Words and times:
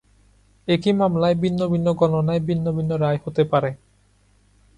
একই 0.67 0.93
মামলায় 0.93 1.35
ভিন্ন 1.35 1.61
ভিন্ন 1.67 1.87
গণনায় 1.93 2.41
ভিন্ন 2.49 2.65
ভিন্ন 2.71 2.91
রায় 2.97 3.19
হতে 3.25 3.43
পারে। 3.43 3.69